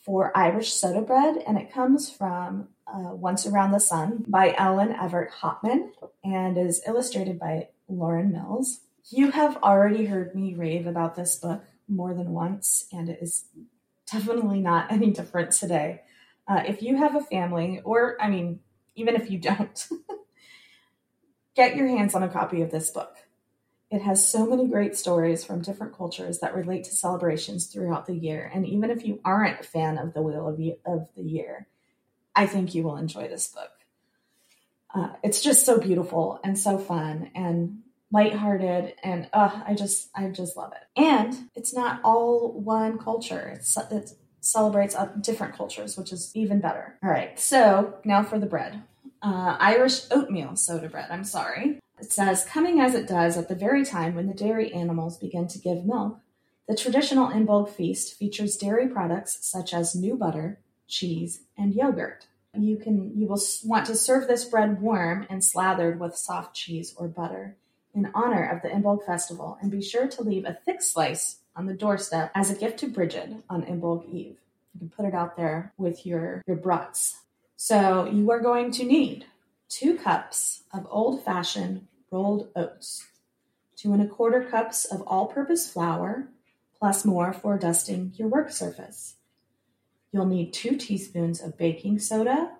for 0.03 0.35
Irish 0.37 0.73
soda 0.73 1.01
bread, 1.01 1.37
and 1.47 1.57
it 1.57 1.73
comes 1.73 2.09
from 2.09 2.69
uh, 2.87 3.13
Once 3.13 3.45
Around 3.45 3.71
the 3.71 3.79
Sun 3.79 4.25
by 4.27 4.53
Ellen 4.57 4.93
Evert 4.93 5.31
Hopman 5.41 5.89
and 6.23 6.57
is 6.57 6.81
illustrated 6.87 7.39
by 7.39 7.69
Lauren 7.87 8.31
Mills. 8.31 8.81
You 9.09 9.31
have 9.31 9.57
already 9.57 10.05
heard 10.05 10.35
me 10.35 10.53
rave 10.53 10.87
about 10.87 11.15
this 11.15 11.35
book 11.35 11.63
more 11.87 12.13
than 12.13 12.31
once, 12.31 12.87
and 12.91 13.09
it 13.09 13.19
is 13.21 13.45
definitely 14.11 14.61
not 14.61 14.91
any 14.91 15.11
different 15.11 15.51
today. 15.51 16.01
Uh, 16.47 16.63
if 16.67 16.81
you 16.81 16.97
have 16.97 17.15
a 17.15 17.21
family, 17.21 17.81
or 17.83 18.21
I 18.21 18.29
mean, 18.29 18.59
even 18.95 19.15
if 19.15 19.29
you 19.29 19.39
don't. 19.39 19.87
Get 21.55 21.75
your 21.77 21.87
hands 21.87 22.13
on 22.15 22.23
a 22.23 22.29
copy 22.29 22.61
of 22.61 22.71
this 22.71 22.89
book. 22.89 23.15
It 23.89 24.01
has 24.01 24.27
so 24.27 24.45
many 24.45 24.67
great 24.67 24.97
stories 24.97 25.45
from 25.45 25.61
different 25.61 25.95
cultures 25.95 26.39
that 26.39 26.55
relate 26.55 26.83
to 26.85 26.91
celebrations 26.91 27.67
throughout 27.67 28.07
the 28.07 28.15
year. 28.15 28.51
And 28.53 28.67
even 28.67 28.89
if 28.89 29.05
you 29.05 29.21
aren't 29.23 29.61
a 29.61 29.63
fan 29.63 29.97
of 29.97 30.13
the 30.13 30.21
Wheel 30.21 30.47
of, 30.47 30.59
of 30.85 31.07
the 31.15 31.23
Year, 31.23 31.67
I 32.35 32.45
think 32.45 32.75
you 32.75 32.83
will 32.83 32.97
enjoy 32.97 33.29
this 33.29 33.47
book. 33.47 33.71
Uh, 34.93 35.13
it's 35.23 35.41
just 35.41 35.65
so 35.65 35.79
beautiful 35.79 36.39
and 36.43 36.59
so 36.59 36.77
fun 36.77 37.31
and 37.35 37.83
lighthearted 38.15 38.93
and 39.03 39.27
uh, 39.33 39.61
I 39.67 39.73
just 39.73 40.09
I 40.15 40.29
just 40.29 40.55
love 40.55 40.71
it. 40.71 40.83
And 40.99 41.49
it's 41.53 41.73
not 41.73 41.99
all 42.01 42.53
one 42.53 42.97
culture. 42.97 43.51
It's, 43.55 43.75
it 43.91 44.11
celebrates 44.39 44.95
different 45.19 45.55
cultures, 45.55 45.97
which 45.97 46.13
is 46.13 46.31
even 46.33 46.61
better. 46.61 46.97
All 47.03 47.09
right, 47.09 47.37
so 47.37 47.95
now 48.05 48.23
for 48.23 48.39
the 48.39 48.45
bread. 48.45 48.81
Uh, 49.21 49.57
Irish 49.59 50.05
oatmeal 50.11 50.55
soda 50.55 50.87
bread. 50.87 51.09
I'm 51.11 51.25
sorry. 51.25 51.79
It 51.99 52.11
says, 52.11 52.45
coming 52.45 52.79
as 52.79 52.93
it 52.93 53.07
does 53.07 53.37
at 53.37 53.49
the 53.49 53.55
very 53.55 53.83
time 53.83 54.15
when 54.15 54.27
the 54.27 54.33
dairy 54.33 54.71
animals 54.71 55.17
begin 55.17 55.47
to 55.47 55.59
give 55.59 55.85
milk, 55.85 56.19
the 56.67 56.75
traditional 56.75 57.29
Imbolc 57.29 57.69
feast 57.69 58.13
features 58.13 58.57
dairy 58.57 58.87
products 58.87 59.39
such 59.41 59.73
as 59.73 59.95
new 59.95 60.15
butter, 60.15 60.59
cheese, 60.87 61.41
and 61.57 61.73
yogurt. 61.73 62.27
You 62.57 62.77
can 62.77 63.11
you 63.19 63.27
will 63.27 63.41
want 63.65 63.85
to 63.87 63.95
serve 63.95 64.27
this 64.27 64.45
bread 64.45 64.81
warm 64.81 65.27
and 65.29 65.43
slathered 65.43 65.99
with 65.99 66.15
soft 66.15 66.55
cheese 66.55 66.93
or 66.97 67.09
butter 67.09 67.57
in 67.95 68.11
honor 68.13 68.45
of 68.45 68.61
the 68.61 68.67
Imbolc 68.67 69.05
festival, 69.05 69.57
and 69.61 69.71
be 69.71 69.81
sure 69.81 70.07
to 70.07 70.21
leave 70.21 70.45
a 70.45 70.57
thick 70.65 70.81
slice 70.81 71.37
on 71.55 71.65
the 71.65 71.73
doorstep 71.73 72.31
as 72.35 72.51
a 72.51 72.55
gift 72.55 72.79
to 72.79 72.87
Brigid 72.87 73.41
on 73.49 73.63
Imbolc 73.63 74.07
Eve. 74.11 74.37
You 74.73 74.79
can 74.79 74.89
put 74.89 75.05
it 75.05 75.13
out 75.13 75.37
there 75.37 75.73
with 75.77 76.05
your 76.05 76.43
your 76.45 76.57
brats. 76.57 77.21
So 77.55 78.05
you 78.05 78.29
are 78.31 78.41
going 78.41 78.71
to 78.71 78.83
need 78.83 79.25
two 79.69 79.97
cups 79.97 80.63
of 80.73 80.85
old-fashioned 80.89 81.87
rolled 82.11 82.49
oats, 82.55 83.07
two 83.75 83.93
and 83.93 84.01
a 84.01 84.07
quarter 84.07 84.43
cups 84.43 84.85
of 84.85 85.01
all-purpose 85.03 85.71
flour, 85.71 86.27
plus 86.77 87.05
more 87.05 87.33
for 87.33 87.57
dusting 87.57 88.11
your 88.15 88.27
work 88.27 88.51
surface 88.51 89.15
You'll 90.15 90.27
need 90.27 90.53
two 90.53 90.77
teaspoons 90.77 91.41
of 91.41 91.57
baking 91.57 91.99
soda, 91.99 92.51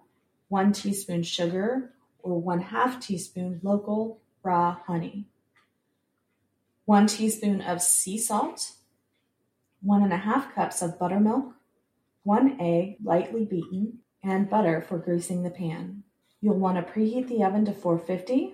one 0.49 0.73
teaspoon 0.73 1.23
sugar, 1.23 1.93
or 2.21 2.41
one 2.41 2.59
half 2.59 2.99
teaspoon 2.99 3.61
local 3.63 4.19
raw 4.45 4.77
honey, 4.85 5.25
one 6.85 7.07
teaspoon 7.07 7.61
of 7.61 7.81
sea 7.81 8.17
salt, 8.17 8.73
one 9.81 10.03
and 10.03 10.13
a 10.13 10.17
half 10.17 10.53
cups 10.53 10.81
of 10.81 10.99
buttermilk, 10.99 11.53
one 12.23 12.55
egg 12.59 12.97
lightly 13.03 13.43
beaten, 13.43 13.99
and 14.23 14.49
butter 14.49 14.81
for 14.81 14.97
greasing 14.97 15.43
the 15.43 15.49
pan. 15.49 16.03
You'll 16.41 16.59
want 16.59 16.77
to 16.77 16.93
preheat 16.93 17.27
the 17.27 17.43
oven 17.43 17.65
to 17.65 17.73
450. 17.73 18.53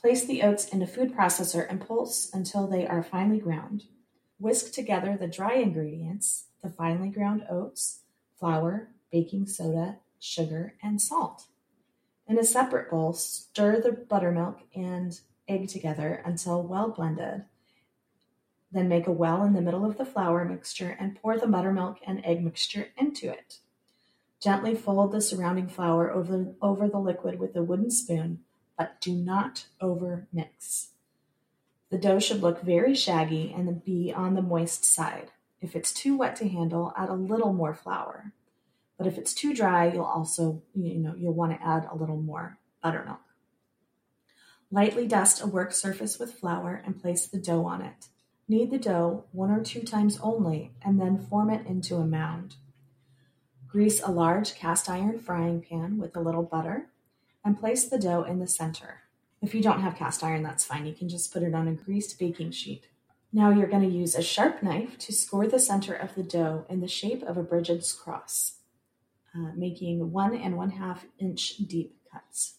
Place 0.00 0.24
the 0.24 0.42
oats 0.42 0.68
in 0.68 0.80
a 0.80 0.86
food 0.86 1.14
processor 1.14 1.66
and 1.68 1.86
pulse 1.86 2.30
until 2.32 2.66
they 2.66 2.86
are 2.86 3.02
finely 3.02 3.38
ground. 3.38 3.84
Whisk 4.38 4.72
together 4.72 5.16
the 5.16 5.26
dry 5.26 5.54
ingredients, 5.54 6.46
the 6.62 6.70
finely 6.70 7.08
ground 7.08 7.44
oats, 7.50 8.00
flour, 8.38 8.88
baking 9.12 9.46
soda, 9.46 9.96
sugar, 10.18 10.74
and 10.82 11.00
salt. 11.00 11.46
In 12.30 12.38
a 12.38 12.44
separate 12.44 12.88
bowl, 12.88 13.12
stir 13.12 13.80
the 13.80 13.90
buttermilk 13.90 14.60
and 14.72 15.20
egg 15.48 15.66
together 15.66 16.22
until 16.24 16.62
well 16.62 16.88
blended. 16.88 17.42
Then 18.70 18.88
make 18.88 19.08
a 19.08 19.12
well 19.12 19.42
in 19.42 19.52
the 19.52 19.60
middle 19.60 19.84
of 19.84 19.98
the 19.98 20.04
flour 20.04 20.44
mixture 20.44 20.96
and 21.00 21.16
pour 21.16 21.36
the 21.36 21.48
buttermilk 21.48 21.98
and 22.06 22.24
egg 22.24 22.44
mixture 22.44 22.90
into 22.96 23.28
it. 23.28 23.58
Gently 24.40 24.76
fold 24.76 25.10
the 25.10 25.20
surrounding 25.20 25.66
flour 25.66 26.08
over, 26.12 26.54
over 26.62 26.86
the 26.86 27.00
liquid 27.00 27.40
with 27.40 27.56
a 27.56 27.64
wooden 27.64 27.90
spoon, 27.90 28.44
but 28.78 29.00
do 29.00 29.12
not 29.12 29.66
over 29.80 30.28
mix. 30.32 30.90
The 31.90 31.98
dough 31.98 32.20
should 32.20 32.42
look 32.42 32.62
very 32.62 32.94
shaggy 32.94 33.52
and 33.52 33.84
be 33.84 34.12
on 34.14 34.36
the 34.36 34.40
moist 34.40 34.84
side. 34.84 35.32
If 35.60 35.74
it's 35.74 35.92
too 35.92 36.16
wet 36.16 36.36
to 36.36 36.48
handle, 36.48 36.92
add 36.96 37.08
a 37.08 37.14
little 37.14 37.52
more 37.52 37.74
flour. 37.74 38.32
But 39.00 39.06
if 39.06 39.16
it's 39.16 39.32
too 39.32 39.54
dry, 39.54 39.90
you'll 39.90 40.04
also, 40.04 40.60
you 40.74 40.98
know, 40.98 41.14
you'll 41.16 41.32
want 41.32 41.58
to 41.58 41.66
add 41.66 41.88
a 41.90 41.96
little 41.96 42.18
more 42.18 42.58
buttermilk. 42.82 43.22
Lightly 44.70 45.08
dust 45.08 45.40
a 45.40 45.46
work 45.46 45.72
surface 45.72 46.18
with 46.18 46.34
flour 46.34 46.82
and 46.84 47.00
place 47.00 47.26
the 47.26 47.38
dough 47.38 47.64
on 47.64 47.80
it. 47.80 48.08
Knead 48.46 48.70
the 48.70 48.78
dough 48.78 49.24
one 49.32 49.50
or 49.50 49.64
two 49.64 49.80
times 49.84 50.18
only 50.22 50.72
and 50.84 51.00
then 51.00 51.16
form 51.16 51.48
it 51.48 51.66
into 51.66 51.96
a 51.96 52.04
mound. 52.04 52.56
Grease 53.66 54.02
a 54.02 54.10
large 54.10 54.54
cast 54.54 54.90
iron 54.90 55.18
frying 55.18 55.62
pan 55.62 55.96
with 55.96 56.14
a 56.14 56.20
little 56.20 56.42
butter 56.42 56.90
and 57.42 57.58
place 57.58 57.88
the 57.88 57.98
dough 57.98 58.24
in 58.24 58.38
the 58.38 58.46
center. 58.46 59.04
If 59.40 59.54
you 59.54 59.62
don't 59.62 59.80
have 59.80 59.96
cast 59.96 60.22
iron, 60.22 60.42
that's 60.42 60.66
fine. 60.66 60.84
You 60.84 60.92
can 60.92 61.08
just 61.08 61.32
put 61.32 61.42
it 61.42 61.54
on 61.54 61.66
a 61.66 61.72
greased 61.72 62.18
baking 62.18 62.50
sheet. 62.50 62.84
Now 63.32 63.48
you're 63.48 63.66
going 63.66 63.90
to 63.90 63.96
use 63.96 64.14
a 64.14 64.22
sharp 64.22 64.62
knife 64.62 64.98
to 64.98 65.12
score 65.14 65.46
the 65.46 65.58
center 65.58 65.94
of 65.94 66.14
the 66.14 66.22
dough 66.22 66.66
in 66.68 66.82
the 66.82 66.86
shape 66.86 67.22
of 67.22 67.38
a 67.38 67.42
Brigid's 67.42 67.94
cross, 67.94 68.56
uh, 69.34 69.52
making 69.56 70.12
one 70.12 70.34
and 70.34 70.56
one 70.56 70.70
half 70.70 71.06
inch 71.18 71.56
deep 71.58 71.96
cuts. 72.12 72.54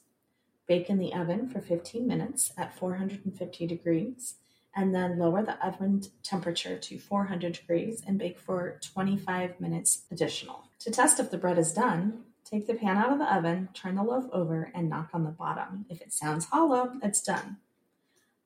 Bake 0.67 0.89
in 0.89 0.99
the 0.99 1.13
oven 1.13 1.49
for 1.49 1.59
15 1.59 2.07
minutes 2.07 2.53
at 2.57 2.77
450 2.77 3.67
degrees, 3.67 4.35
and 4.75 4.95
then 4.95 5.19
lower 5.19 5.43
the 5.43 5.65
oven 5.65 6.01
temperature 6.23 6.77
to 6.77 6.97
400 6.97 7.53
degrees 7.53 8.01
and 8.07 8.17
bake 8.17 8.39
for 8.39 8.79
25 8.93 9.59
minutes 9.59 10.03
additional. 10.11 10.63
To 10.79 10.91
test 10.91 11.19
if 11.19 11.29
the 11.29 11.37
bread 11.37 11.57
is 11.57 11.73
done, 11.73 12.23
take 12.45 12.67
the 12.67 12.73
pan 12.73 12.97
out 12.97 13.11
of 13.11 13.19
the 13.19 13.35
oven, 13.35 13.69
turn 13.73 13.95
the 13.95 14.03
loaf 14.03 14.25
over, 14.31 14.71
and 14.73 14.89
knock 14.89 15.09
on 15.13 15.23
the 15.23 15.31
bottom. 15.31 15.85
If 15.89 16.01
it 16.01 16.13
sounds 16.13 16.45
hollow, 16.45 16.93
it's 17.03 17.21
done. 17.21 17.57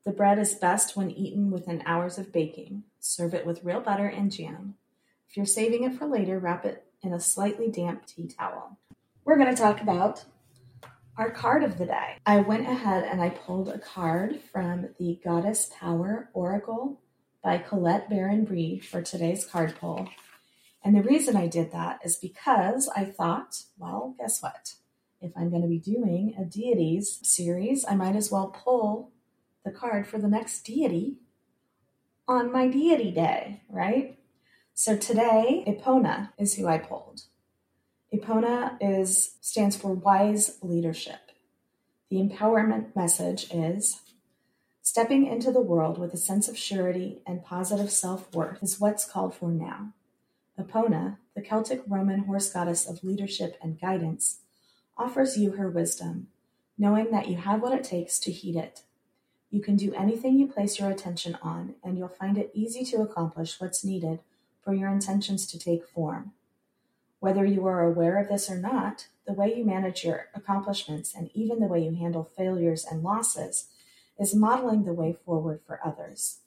The 0.04 0.12
bread 0.12 0.38
is 0.38 0.54
best 0.54 0.96
when 0.96 1.12
eaten 1.12 1.50
within 1.50 1.84
hours 1.86 2.18
of 2.18 2.32
baking. 2.32 2.84
Serve 3.00 3.34
it 3.34 3.46
with 3.46 3.64
real 3.64 3.82
butter 3.82 4.08
and 4.08 4.32
jam. 4.32 4.76
If 5.30 5.38
you're 5.38 5.46
saving 5.46 5.84
it 5.84 5.94
for 5.94 6.06
later, 6.06 6.40
wrap 6.40 6.66
it 6.66 6.85
in 7.06 7.14
a 7.14 7.20
slightly 7.20 7.70
damp 7.70 8.06
tea 8.06 8.28
towel. 8.28 8.78
We're 9.24 9.38
going 9.38 9.54
to 9.54 9.62
talk 9.62 9.82
about 9.82 10.26
our 11.18 11.32
card 11.32 11.64
of 11.64 11.78
the 11.78 11.86
day. 11.86 12.18
I 12.26 12.40
went 12.40 12.68
ahead 12.68 13.04
and 13.04 13.22
I 13.22 13.30
pulled 13.30 13.70
a 13.70 13.80
card 13.80 14.42
from 14.52 14.90
the 15.00 15.20
Goddess 15.24 15.70
Power 15.80 16.30
Oracle 16.34 17.00
by 17.44 17.60
Colette 17.60 18.10
Baron 18.10 18.46
Reid 18.46 18.84
for 18.86 19.02
today's 19.02 19.46
card 19.46 19.76
pull. 19.80 20.10
And 20.84 20.96
the 20.96 21.04
reason 21.04 21.36
I 21.36 21.48
did 21.48 21.72
that 21.72 22.00
is 22.04 22.18
because 22.18 22.90
I 22.96 23.06
thought, 23.06 23.62
well, 23.78 24.16
guess 24.20 24.42
what? 24.42 24.74
If 25.22 25.32
I'm 25.38 25.50
going 25.50 25.62
to 25.62 25.68
be 25.68 25.80
doing 25.80 26.36
a 26.40 26.44
deities 26.44 27.20
series, 27.24 27.86
I 27.88 27.96
might 27.96 28.16
as 28.16 28.32
well 28.32 28.48
pull 28.48 29.12
the 29.64 29.72
card 29.72 30.06
for 30.08 30.18
the 30.18 30.28
next 30.28 30.62
deity 30.64 31.18
on 32.28 32.52
my 32.52 32.68
deity 32.68 33.12
day, 33.12 33.62
right? 33.70 34.20
So 34.78 34.98
today, 34.98 35.64
Epona 35.66 36.32
is 36.38 36.56
who 36.56 36.68
I 36.68 36.80
pulled. 36.80 37.22
Epona 38.14 38.76
is 38.82 39.38
stands 39.40 39.78
for 39.78 39.94
wise 39.94 40.58
leadership. 40.62 41.32
The 42.10 42.18
empowerment 42.18 42.94
message 42.94 43.48
is 43.54 44.02
stepping 44.82 45.28
into 45.28 45.54
the 45.54 45.62
world 45.62 45.98
with 45.98 46.14
a 46.14 46.18
sense 46.18 46.50
of 46.50 46.58
surety 46.58 47.22
and 47.26 47.46
positive 47.46 47.90
self-worth 47.90 48.62
is 48.62 48.78
what's 48.78 49.10
called 49.10 49.34
for 49.34 49.50
now. 49.50 49.94
Epona, 50.60 51.20
the 51.38 51.42
Celtic 51.42 51.82
Roman 51.88 52.26
horse 52.26 52.52
goddess 52.52 52.86
of 52.86 53.02
leadership 53.02 53.58
and 53.62 53.80
guidance, 53.80 54.42
offers 54.98 55.38
you 55.38 55.52
her 55.52 55.70
wisdom, 55.70 56.28
knowing 56.78 57.12
that 57.12 57.30
you 57.30 57.38
have 57.38 57.62
what 57.62 57.72
it 57.72 57.86
takes 57.86 58.20
to 58.20 58.30
heed 58.30 58.58
it 58.58 58.84
you 59.56 59.62
can 59.62 59.78
do 59.78 59.94
anything 59.94 60.38
you 60.38 60.48
place 60.48 60.80
your 60.80 60.90
attention 60.90 61.38
on, 61.42 61.76
and 61.82 61.98
you'll 61.98 62.10
find 62.10 62.38
it 62.38 62.52
easy 62.54 62.84
to 62.84 62.98
accomplish 62.98 63.58
what's 63.62 63.86
needed 63.86 64.20
for 64.66 64.74
your 64.74 64.90
intentions 64.90 65.46
to 65.48 65.58
take 65.58 65.88
form. 65.88 66.34
Whether 67.20 67.46
you 67.46 67.66
are 67.68 67.84
aware 67.84 68.18
of 68.18 68.28
this 68.28 68.50
or 68.50 68.58
not, 68.58 69.08
the 69.26 69.34
way 69.34 69.56
you 69.56 69.64
manage 69.64 70.04
your 70.04 70.28
accomplishments 70.36 71.16
and 71.16 71.30
even 71.34 71.60
the 71.60 71.68
way 71.68 71.84
you 71.84 71.96
handle 71.96 72.30
failures 72.36 72.86
and 72.90 73.04
losses 73.04 73.70
is 74.20 74.36
modeling 74.36 74.84
the 74.84 74.94
way 74.94 75.16
forward 75.26 75.62
for 75.66 75.80
others. 75.86 76.40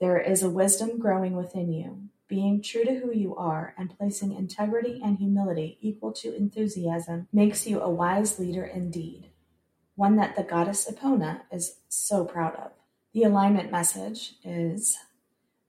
There 0.00 0.20
is 0.20 0.42
a 0.42 0.50
wisdom 0.50 0.98
growing 0.98 1.34
within 1.34 1.72
you. 1.72 2.04
Being 2.28 2.62
true 2.62 2.84
to 2.84 3.00
who 3.00 3.12
you 3.12 3.34
are 3.34 3.74
and 3.76 3.98
placing 3.98 4.36
integrity 4.36 5.00
and 5.02 5.18
humility 5.18 5.78
equal 5.80 6.12
to 6.12 6.36
enthusiasm 6.36 7.26
makes 7.32 7.66
you 7.66 7.80
a 7.80 7.90
wise 7.90 8.38
leader 8.38 8.64
indeed 8.64 9.30
one 10.00 10.16
that 10.16 10.34
the 10.34 10.42
goddess 10.42 10.90
Epona 10.90 11.42
is 11.52 11.76
so 11.90 12.24
proud 12.24 12.54
of. 12.54 12.70
The 13.12 13.24
alignment 13.24 13.70
message 13.70 14.36
is 14.42 14.96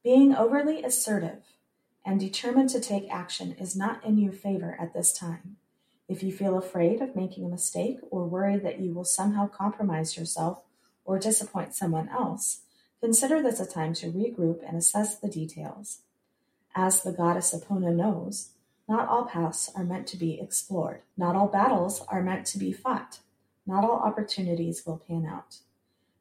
being 0.05 0.33
overly 0.33 0.83
assertive 0.85 1.43
and 2.05 2.19
determined 2.19 2.69
to 2.69 2.79
take 2.79 3.09
action 3.09 3.53
is 3.59 3.75
not 3.75 4.03
in 4.03 4.17
your 4.17 4.33
favor 4.33 4.77
at 4.79 4.93
this 4.93 5.13
time. 5.13 5.57
If 6.07 6.23
you 6.23 6.31
feel 6.31 6.57
afraid 6.57 7.01
of 7.01 7.15
making 7.15 7.45
a 7.45 7.49
mistake 7.49 7.99
or 8.09 8.25
worry 8.27 8.57
that 8.57 8.79
you 8.79 8.93
will 8.93 9.05
somehow 9.05 9.47
compromise 9.47 10.17
yourself 10.17 10.63
or 11.05 11.19
disappoint 11.19 11.73
someone 11.73 12.09
else, 12.09 12.61
consider 12.99 13.41
this 13.41 13.59
a 13.59 13.65
time 13.65 13.93
to 13.95 14.11
regroup 14.11 14.59
and 14.67 14.77
assess 14.77 15.17
the 15.17 15.29
details. 15.29 15.99
As 16.75 17.01
the 17.03 17.11
goddess 17.11 17.53
Epona 17.53 17.95
knows, 17.95 18.49
Not 18.87 19.07
all 19.07 19.23
paths 19.23 19.71
are 19.73 19.85
meant 19.85 20.05
to 20.07 20.17
be 20.17 20.37
explored. 20.41 21.01
Not 21.15 21.35
all 21.35 21.47
battles 21.47 22.03
are 22.09 22.21
meant 22.21 22.45
to 22.47 22.57
be 22.57 22.73
fought. 22.73 23.19
Not 23.65 23.85
all 23.85 23.99
opportunities 23.99 24.83
will 24.85 24.97
pan 24.97 25.25
out. 25.25 25.59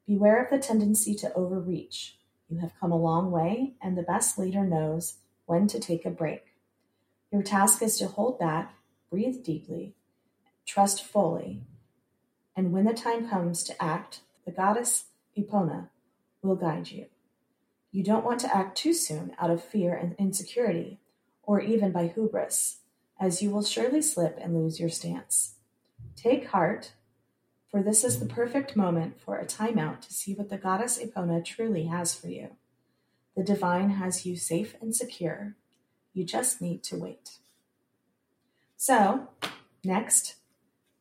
Beware 0.07 0.41
of 0.41 0.49
the 0.49 0.57
tendency 0.57 1.13
to 1.15 1.33
overreach. 1.33 2.17
You 2.49 2.59
have 2.59 2.71
come 2.79 2.93
a 2.93 2.97
long 2.97 3.29
way, 3.29 3.73
and 3.81 3.97
the 3.97 4.03
best 4.03 4.37
leader 4.37 4.63
knows 4.63 5.17
when 5.51 5.67
to 5.67 5.81
take 5.81 6.05
a 6.05 6.09
break. 6.09 6.45
Your 7.29 7.43
task 7.43 7.81
is 7.81 7.97
to 7.97 8.07
hold 8.07 8.39
back, 8.39 8.73
breathe 9.09 9.43
deeply, 9.43 9.95
trust 10.65 11.03
fully, 11.03 11.63
and 12.55 12.71
when 12.71 12.85
the 12.85 12.93
time 12.93 13.29
comes 13.29 13.61
to 13.63 13.83
act, 13.83 14.21
the 14.45 14.51
goddess 14.51 15.07
Epona 15.37 15.89
will 16.41 16.55
guide 16.55 16.89
you. 16.89 17.07
You 17.91 18.01
don't 18.01 18.23
want 18.23 18.39
to 18.39 18.55
act 18.55 18.77
too 18.77 18.93
soon 18.93 19.35
out 19.37 19.49
of 19.49 19.61
fear 19.61 19.93
and 19.93 20.15
insecurity, 20.17 21.01
or 21.43 21.59
even 21.59 21.91
by 21.91 22.07
hubris, 22.07 22.77
as 23.19 23.41
you 23.41 23.49
will 23.49 23.63
surely 23.63 24.01
slip 24.01 24.37
and 24.41 24.55
lose 24.55 24.79
your 24.79 24.87
stance. 24.87 25.55
Take 26.15 26.47
heart, 26.47 26.93
for 27.69 27.83
this 27.83 28.05
is 28.05 28.21
the 28.21 28.25
perfect 28.25 28.77
moment 28.77 29.19
for 29.19 29.35
a 29.35 29.45
timeout 29.45 29.99
to 29.99 30.13
see 30.13 30.33
what 30.33 30.49
the 30.49 30.57
goddess 30.57 30.97
Epona 30.97 31.43
truly 31.43 31.87
has 31.87 32.15
for 32.15 32.29
you. 32.29 32.51
The 33.35 33.43
divine 33.43 33.91
has 33.91 34.25
you 34.25 34.35
safe 34.35 34.75
and 34.81 34.95
secure. 34.95 35.55
You 36.13 36.25
just 36.25 36.61
need 36.61 36.83
to 36.83 36.97
wait. 36.97 37.37
So, 38.75 39.29
next 39.83 40.35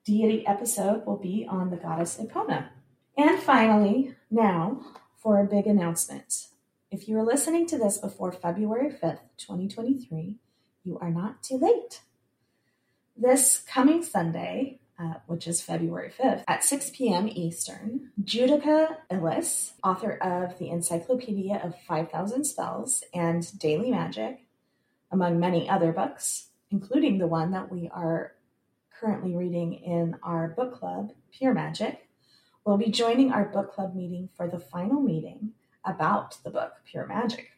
deity 0.04 0.46
episode 0.46 1.04
will 1.06 1.16
be 1.16 1.46
on 1.48 1.70
the 1.70 1.76
goddess 1.76 2.18
Epona. 2.18 2.68
And 3.16 3.40
finally, 3.40 4.14
now 4.30 4.80
for 5.16 5.40
a 5.40 5.46
big 5.46 5.66
announcement. 5.66 6.46
If 6.90 7.08
you 7.08 7.18
are 7.18 7.24
listening 7.24 7.66
to 7.66 7.78
this 7.78 7.98
before 7.98 8.32
February 8.32 8.90
5th, 8.90 9.20
2023, 9.36 10.36
you 10.84 10.98
are 10.98 11.10
not 11.10 11.42
too 11.42 11.56
late. 11.56 12.00
This 13.16 13.58
coming 13.58 14.02
Sunday, 14.02 14.80
uh, 15.00 15.14
which 15.26 15.46
is 15.46 15.62
February 15.62 16.12
5th, 16.16 16.44
at 16.46 16.62
6 16.62 16.90
p.m. 16.90 17.28
Eastern, 17.28 18.10
Judika 18.22 18.96
Illes, 19.10 19.72
author 19.82 20.12
of 20.18 20.58
the 20.58 20.68
Encyclopedia 20.68 21.60
of 21.62 21.74
5,000 21.88 22.44
Spells 22.44 23.02
and 23.14 23.58
Daily 23.58 23.90
Magic, 23.90 24.44
among 25.10 25.40
many 25.40 25.68
other 25.68 25.92
books, 25.92 26.48
including 26.70 27.18
the 27.18 27.26
one 27.26 27.50
that 27.52 27.72
we 27.72 27.88
are 27.92 28.34
currently 29.00 29.34
reading 29.34 29.74
in 29.74 30.16
our 30.22 30.48
book 30.48 30.74
club, 30.74 31.12
Pure 31.32 31.54
Magic, 31.54 32.06
will 32.66 32.76
be 32.76 32.90
joining 32.90 33.32
our 33.32 33.46
book 33.46 33.72
club 33.72 33.94
meeting 33.94 34.28
for 34.36 34.48
the 34.48 34.58
final 34.58 35.00
meeting 35.00 35.52
about 35.84 36.36
the 36.44 36.50
book, 36.50 36.72
Pure 36.84 37.06
Magic. 37.06 37.52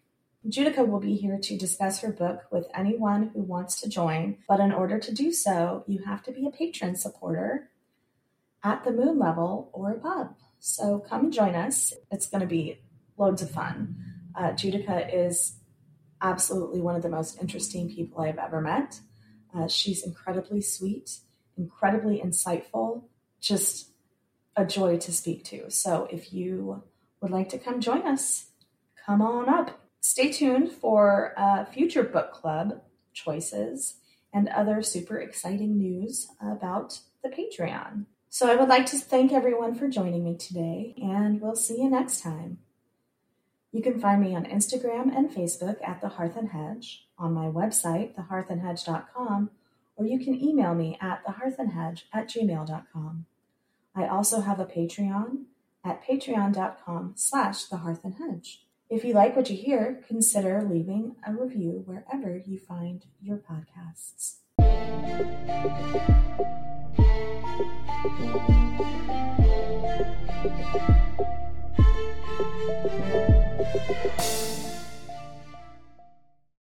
Judika 0.49 0.87
will 0.87 0.99
be 1.01 1.15
here 1.15 1.39
to 1.39 1.57
discuss 1.57 2.01
her 2.01 2.13
book 2.13 2.43
with 2.51 2.67
anyone 2.75 3.31
who 3.33 3.43
wants 3.43 3.81
to 3.81 3.89
join, 3.89 4.39
but 4.49 4.59
in 4.59 4.73
order 4.73 4.99
to 4.99 5.15
do 5.15 5.33
so, 5.33 5.85
you 5.87 6.03
have 6.05 6.23
to 6.25 6.33
be 6.33 6.47
a 6.47 6.51
patron 6.51 6.97
supporter 6.97 7.71
at 8.65 8.83
the 8.83 8.91
moon 8.91 9.19
level 9.19 9.71
or 9.73 9.93
above. 9.93 10.35
So 10.59 10.99
come 10.99 11.31
join 11.31 11.55
us. 11.55 11.93
It's 12.11 12.27
going 12.27 12.41
to 12.41 12.47
be 12.47 12.81
loads 13.17 13.43
of 13.43 13.51
fun. 13.51 13.97
Uh, 14.35 14.51
Judika 14.51 15.09
is 15.13 15.59
absolutely 16.21 16.81
one 16.81 16.97
of 16.97 17.03
the 17.03 17.09
most 17.09 17.41
interesting 17.41 17.89
people 17.89 18.23
I've 18.23 18.39
ever 18.39 18.61
met. 18.61 19.01
Uh, 19.55 19.69
she's 19.69 20.05
incredibly 20.05 20.61
sweet, 20.61 21.19
incredibly 21.57 22.21
insightful, 22.21 23.05
just 23.41 23.91
a 24.57 24.65
joy 24.65 24.99
to 24.99 25.13
speak 25.13 25.45
to. 25.45 25.71
So 25.71 26.09
if 26.11 26.33
you 26.33 26.83
would 27.21 27.31
like 27.31 27.49
to 27.51 27.59
come 27.59 27.81
join 27.81 28.07
us, 28.07 28.47
come 29.07 29.21
on 29.21 29.49
up. 29.49 29.82
Stay 30.03 30.33
tuned 30.33 30.73
for 30.73 31.33
uh, 31.37 31.65
future 31.65 32.03
book 32.03 32.33
club 32.33 32.83
choices 33.15 33.99
and 34.35 34.49
other 34.49 34.83
super 34.83 35.19
exciting 35.19 35.79
news 35.79 36.27
about 36.41 36.99
the 37.23 37.29
Patreon. 37.29 38.07
So 38.29 38.51
I 38.51 38.57
would 38.57 38.69
like 38.69 38.87
to 38.87 38.99
thank 38.99 39.33
everyone 39.33 39.77
for 39.77 39.87
joining 39.87 40.25
me 40.25 40.37
today, 40.37 40.95
and 41.01 41.41
we'll 41.41 41.55
see 41.55 41.81
you 41.81 41.89
next 41.89 42.21
time. 42.21 42.59
You 43.71 43.81
can 43.81 44.01
find 44.01 44.21
me 44.21 44.35
on 44.35 44.45
Instagram 44.45 45.17
and 45.17 45.31
Facebook 45.31 45.77
at 45.87 46.01
The 46.01 46.09
Hearth 46.09 46.37
and 46.37 46.49
Hedge, 46.49 47.07
on 47.17 47.33
my 47.33 47.47
website, 47.47 48.17
thehearthandhedge.com, 48.17 49.51
or 49.95 50.05
you 50.05 50.19
can 50.19 50.35
email 50.35 50.75
me 50.75 50.99
at 51.01 51.25
thehearthandhedge 51.25 52.03
at 52.13 52.29
gmail.com. 52.29 53.27
I 53.95 54.07
also 54.09 54.41
have 54.41 54.59
a 54.59 54.67
Patreon 54.67 55.45
at 55.85 56.05
patreon.com 56.05 57.13
slash 57.15 57.65
the 57.65 57.79
hearth 57.79 58.03
and 58.03 58.15
hedge. 58.15 58.65
If 58.93 59.05
you 59.05 59.15
like 59.15 59.35
what 59.35 59.49
you 59.49 59.57
hear, 59.57 60.03
consider 60.07 60.69
leaving 60.71 61.17
a 61.27 61.33
review 61.33 61.83
wherever 61.87 62.37
you 62.37 62.59
find 62.59 63.03
your 63.23 63.39
podcasts. 63.39 64.35